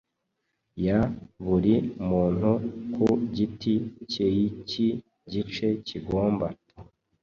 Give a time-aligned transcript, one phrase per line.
[0.85, 0.99] ya
[1.45, 1.73] buri
[2.09, 2.51] muntu
[2.93, 3.73] ku giti
[4.11, 4.87] cyeiki
[5.31, 6.47] gice kigomba